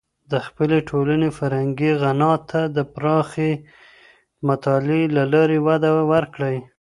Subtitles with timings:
[0.31, 3.51] د خپلي ټولني فرهنګي غنا ته د پراخې
[4.47, 6.57] مطالعې له لاري وده ورکړئ.